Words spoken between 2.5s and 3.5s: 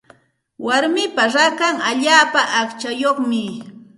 aqchayuqmi.